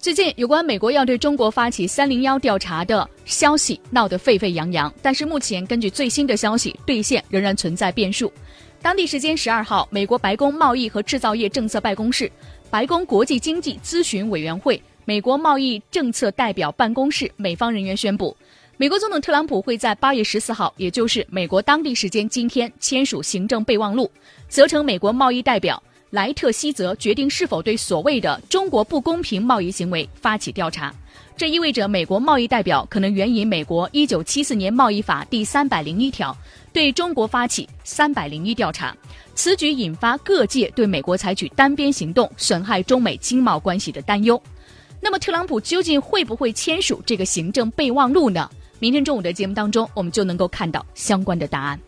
[0.00, 8.32] 最近有关美国要对中国发起“三零幺”调查的消息闹得沸沸扬扬，但是目前根据最新的消息，兑现仍然存在变数。
[8.80, 12.30] 当地时间十二号，美国白宫贸易和制造业政策办公室、
[12.70, 18.36] 白宫国际经济咨询委员会、美国贸易政策代表办公室美方人员宣布，
[18.76, 24.08] 美国总统特朗普会在八月十四号，也就是美国当地时间今天签署行政备忘录，
[24.48, 25.82] 责成美国贸易代表。
[26.10, 30.94] 莱特希泽决定是否对所谓的中国不公平贸易行为发起调查，
[31.36, 36.34] 这意味着美国贸易代表可能援引美国一九七四年贸易法第三百零一条，
[36.72, 38.96] 对中国发起三百零一调查。
[39.34, 44.42] 此举引发各界对美国采取单边行动损害中美经贸关系的担忧。
[45.00, 48.50] 那么，特朗普究竟会不会签署这个行政备忘录呢？
[48.80, 51.78] 明天中午的节目当中，我们就能够看到相关的答案。